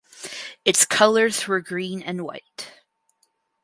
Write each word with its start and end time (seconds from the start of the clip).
Its 0.65 0.83
colours 0.83 1.45
were 1.47 1.59
green 1.61 2.01
and 2.01 2.23
white. 2.25 2.81